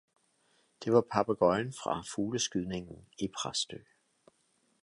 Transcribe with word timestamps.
det 0.85 0.93
var 0.93 1.03
papegøjen 1.11 1.73
fra 1.73 2.01
fugleskydningen 2.15 3.07
i 3.19 3.31
Præstø. 3.37 3.77